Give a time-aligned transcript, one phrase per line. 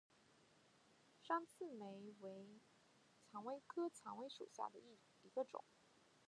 [1.21, 2.59] 山刺玫为
[3.31, 4.79] 蔷薇科蔷薇属下的
[5.21, 5.63] 一个种。